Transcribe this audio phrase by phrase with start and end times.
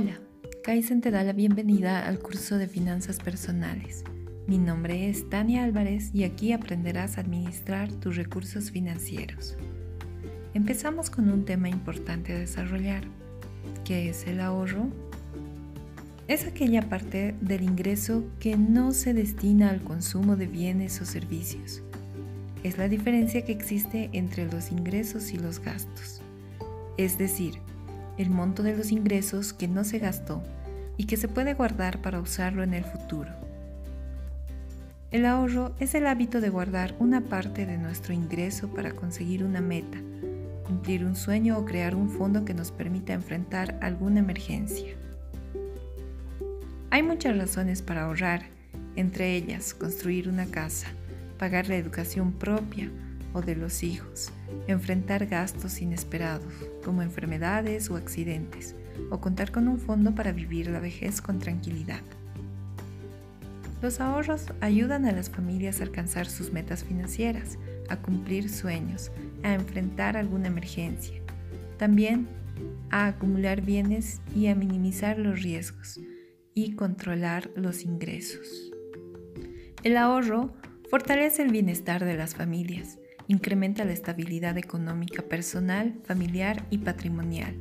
[0.00, 0.20] Hola,
[0.62, 4.04] Kaizen te da la bienvenida al curso de finanzas personales.
[4.46, 9.56] Mi nombre es Tania Álvarez y aquí aprenderás a administrar tus recursos financieros.
[10.54, 13.02] Empezamos con un tema importante a desarrollar,
[13.84, 14.86] que es el ahorro.
[16.28, 21.82] Es aquella parte del ingreso que no se destina al consumo de bienes o servicios.
[22.62, 26.22] Es la diferencia que existe entre los ingresos y los gastos.
[26.98, 27.58] Es decir,
[28.18, 30.42] el monto de los ingresos que no se gastó
[30.96, 33.30] y que se puede guardar para usarlo en el futuro.
[35.10, 39.60] El ahorro es el hábito de guardar una parte de nuestro ingreso para conseguir una
[39.60, 39.98] meta,
[40.66, 44.94] cumplir un sueño o crear un fondo que nos permita enfrentar alguna emergencia.
[46.90, 48.42] Hay muchas razones para ahorrar,
[48.96, 50.88] entre ellas construir una casa,
[51.38, 52.90] pagar la educación propia
[53.32, 54.32] o de los hijos,
[54.66, 56.52] enfrentar gastos inesperados,
[56.84, 58.74] como enfermedades o accidentes,
[59.10, 62.00] o contar con un fondo para vivir la vejez con tranquilidad.
[63.80, 69.12] Los ahorros ayudan a las familias a alcanzar sus metas financieras, a cumplir sueños,
[69.44, 71.20] a enfrentar alguna emergencia.
[71.76, 72.26] También
[72.90, 76.00] a acumular bienes y a minimizar los riesgos
[76.54, 78.72] y controlar los ingresos.
[79.84, 80.52] El ahorro
[80.90, 82.98] fortalece el bienestar de las familias,
[83.28, 87.54] incrementa la estabilidad económica personal, familiar y patrimonial.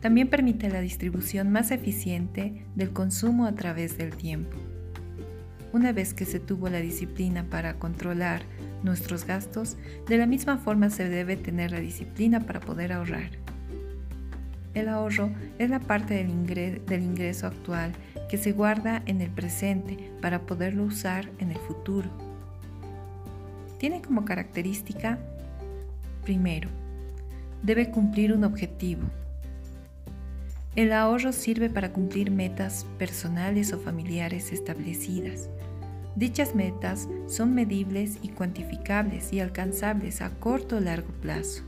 [0.00, 4.56] También permite la distribución más eficiente del consumo a través del tiempo.
[5.72, 8.42] Una vez que se tuvo la disciplina para controlar
[8.82, 9.76] nuestros gastos,
[10.06, 13.30] de la misma forma se debe tener la disciplina para poder ahorrar.
[14.74, 16.30] El ahorro es la parte del,
[17.02, 17.92] ingreso, actual
[18.28, 22.23] que se guarda en el presente para poderlo usar en el futuro.
[23.84, 25.18] Tiene como característica,
[26.22, 26.70] primero,
[27.62, 29.02] debe cumplir un objetivo.
[30.74, 35.50] El ahorro sirve para cumplir metas personales o familiares establecidas.
[36.16, 41.62] Dichas metas son medibles y cuantificables y alcanzables a corto o largo plazo.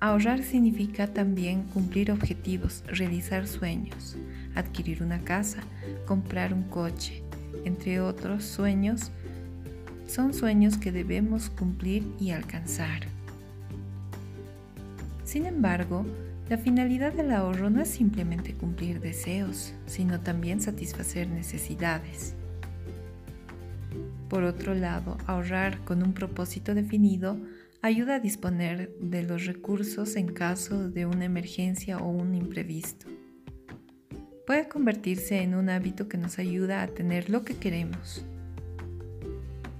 [0.00, 4.16] Ahorrar significa también cumplir objetivos, realizar sueños,
[4.54, 5.60] adquirir una casa,
[6.06, 7.22] comprar un coche,
[7.66, 9.12] entre otros sueños.
[10.06, 13.02] Son sueños que debemos cumplir y alcanzar.
[15.24, 16.04] Sin embargo,
[16.48, 22.34] la finalidad del ahorro no es simplemente cumplir deseos, sino también satisfacer necesidades.
[24.28, 27.38] Por otro lado, ahorrar con un propósito definido
[27.80, 33.06] ayuda a disponer de los recursos en caso de una emergencia o un imprevisto.
[34.46, 38.24] Puede convertirse en un hábito que nos ayuda a tener lo que queremos.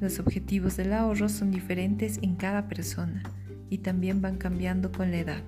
[0.05, 3.23] Los objetivos del ahorro son diferentes en cada persona
[3.71, 5.43] y también van cambiando con la edad.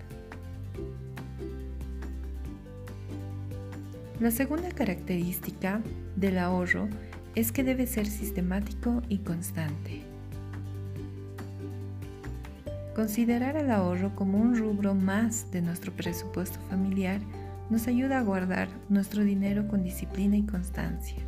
[4.18, 5.82] La segunda característica
[6.16, 6.88] del ahorro
[7.34, 10.00] es que debe ser sistemático y constante.
[12.94, 17.20] Considerar el ahorro como un rubro más de nuestro presupuesto familiar
[17.68, 21.25] nos ayuda a guardar nuestro dinero con disciplina y constancia.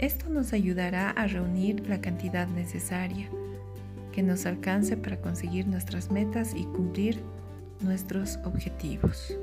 [0.00, 3.28] Esto nos ayudará a reunir la cantidad necesaria
[4.12, 7.20] que nos alcance para conseguir nuestras metas y cumplir
[7.82, 9.36] nuestros objetivos.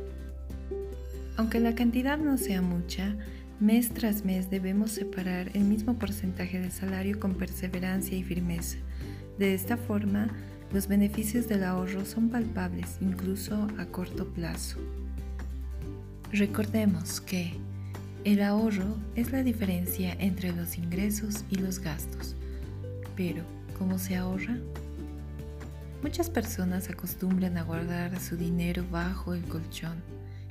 [1.37, 3.15] Aunque la cantidad no sea mucha,
[3.59, 8.79] mes tras mes debemos separar el mismo porcentaje del salario con perseverancia y firmeza.
[9.37, 10.29] De esta forma,
[10.73, 14.79] los beneficios del ahorro son palpables incluso a corto plazo.
[16.31, 17.53] Recordemos que
[18.23, 22.35] el ahorro es la diferencia entre los ingresos y los gastos.
[23.15, 23.43] Pero,
[23.77, 24.57] ¿cómo se ahorra?
[26.03, 30.03] Muchas personas acostumbran a guardar su dinero bajo el colchón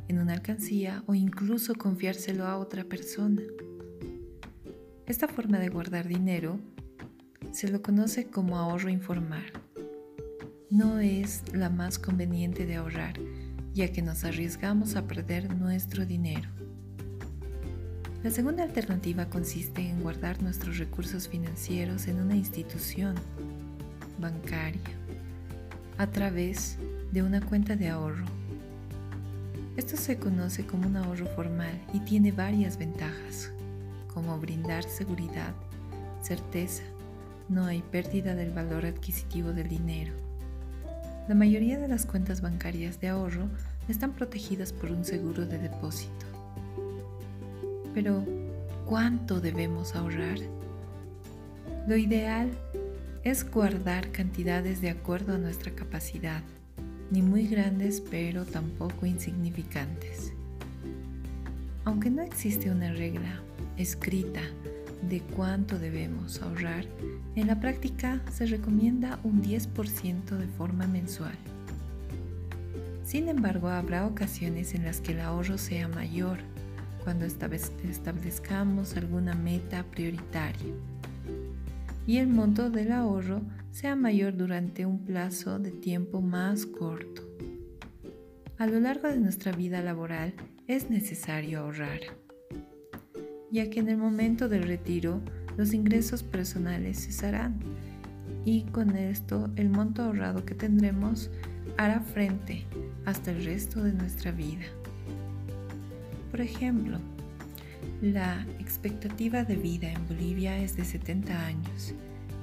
[0.09, 3.43] en una alcancía o incluso confiárselo a otra persona.
[5.07, 6.59] Esta forma de guardar dinero
[7.53, 9.53] se lo conoce como ahorro informal.
[10.71, 13.15] No es la más conveniente de ahorrar,
[13.73, 16.49] ya que nos arriesgamos a perder nuestro dinero.
[18.23, 23.15] La segunda alternativa consiste en guardar nuestros recursos financieros en una institución
[24.19, 24.81] bancaria
[25.99, 26.77] a través
[27.13, 28.25] de una cuenta de ahorro
[29.77, 33.51] esto se conoce como un ahorro formal y tiene varias ventajas,
[34.13, 35.53] como brindar seguridad,
[36.23, 36.83] certeza,
[37.51, 40.15] no hay pérdida del valor adquisitivo del dinero.
[41.29, 43.51] La mayoría de las cuentas bancarias de ahorro
[43.87, 46.36] están protegidas por un seguro de depósito.
[47.97, 48.23] Pero,
[48.85, 50.37] ¿cuánto debemos ahorrar?
[51.89, 52.51] Lo ideal
[53.25, 56.43] es guardar cantidades de acuerdo a nuestra capacidad
[57.11, 60.35] ni muy grandes pero tampoco insignificantes.
[61.87, 63.41] Aunque no existe una regla
[63.79, 64.43] escrita
[65.09, 66.85] de cuánto debemos ahorrar,
[67.35, 71.39] en la práctica se recomienda un 10% de forma mensual.
[73.05, 76.41] Sin embargo, habrá ocasiones en las que el ahorro sea mayor
[77.07, 80.75] cuando establezcamos alguna meta prioritaria
[82.05, 87.23] y el monto del ahorro sea mayor durante un plazo de tiempo más corto.
[88.59, 90.35] A lo largo de nuestra vida laboral
[90.67, 92.01] es necesario ahorrar,
[93.53, 95.21] ya que en el momento del retiro
[95.57, 97.61] los ingresos personales cesarán
[98.45, 101.31] y con esto el monto ahorrado que tendremos
[101.77, 102.67] hará frente
[103.05, 104.65] hasta el resto de nuestra vida.
[106.37, 106.99] Por ejemplo,
[108.03, 111.95] la expectativa de vida en Bolivia es de 70 años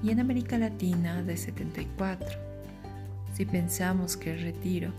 [0.02, 2.28] y en América Latina de 74.
[3.36, 4.92] Si pensamos que el retiro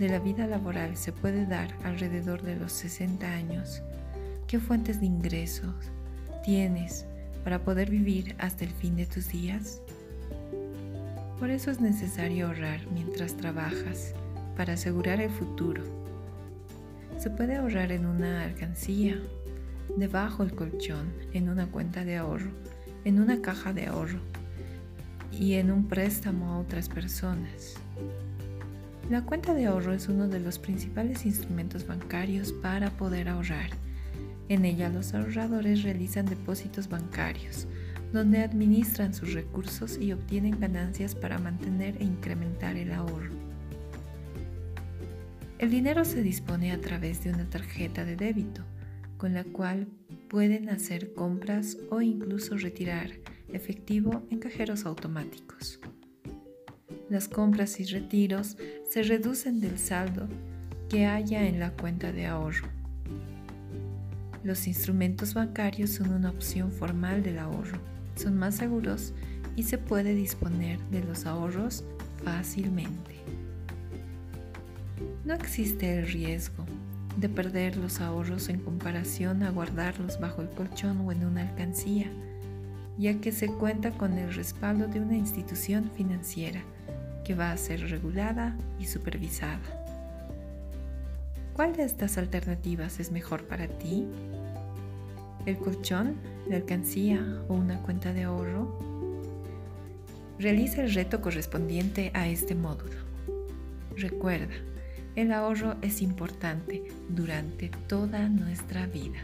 [0.00, 3.80] de la vida laboral se puede dar alrededor de los 60 años,
[4.48, 5.76] ¿qué fuentes de ingresos
[6.44, 7.06] tienes
[7.44, 9.80] para poder vivir hasta el fin de tus días?
[11.38, 14.14] Por eso es necesario ahorrar mientras trabajas
[14.56, 16.01] para asegurar el futuro.
[17.22, 19.16] Se puede ahorrar en una alcancía,
[19.96, 22.50] debajo del colchón, en una cuenta de ahorro,
[23.04, 24.18] en una caja de ahorro
[25.30, 27.74] y en un préstamo a otras personas.
[29.08, 33.70] La cuenta de ahorro es uno de los principales instrumentos bancarios para poder ahorrar.
[34.48, 37.68] En ella los ahorradores realizan depósitos bancarios,
[38.12, 43.51] donde administran sus recursos y obtienen ganancias para mantener e incrementar el ahorro.
[45.62, 48.62] El dinero se dispone a través de una tarjeta de débito,
[49.16, 49.86] con la cual
[50.28, 53.12] pueden hacer compras o incluso retirar
[53.52, 55.78] efectivo en cajeros automáticos.
[57.08, 58.56] Las compras y retiros
[58.90, 60.26] se reducen del saldo
[60.88, 62.66] que haya en la cuenta de ahorro.
[64.42, 67.78] Los instrumentos bancarios son una opción formal del ahorro,
[68.16, 69.14] son más seguros
[69.54, 71.84] y se puede disponer de los ahorros
[72.24, 73.12] fácilmente.
[75.24, 76.64] No existe el riesgo
[77.16, 82.10] de perder los ahorros en comparación a guardarlos bajo el colchón o en una alcancía,
[82.98, 86.62] ya que se cuenta con el respaldo de una institución financiera
[87.24, 89.60] que va a ser regulada y supervisada.
[91.54, 94.04] ¿Cuál de estas alternativas es mejor para ti?
[95.46, 96.16] ¿El colchón,
[96.48, 98.76] la alcancía o una cuenta de ahorro?
[100.40, 102.96] Realiza el reto correspondiente a este módulo.
[103.96, 104.54] Recuerda,
[105.16, 109.20] el ahorro es importante durante toda nuestra vida.